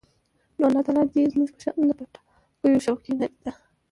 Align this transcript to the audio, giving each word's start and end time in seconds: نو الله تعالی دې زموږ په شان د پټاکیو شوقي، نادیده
نو 0.57 0.63
الله 0.67 0.81
تعالی 0.85 1.03
دې 1.13 1.23
زموږ 1.33 1.49
په 1.53 1.59
شان 1.63 1.77
د 1.87 1.91
پټاکیو 1.99 2.83
شوقي، 2.85 3.11
نادیده 3.19 3.51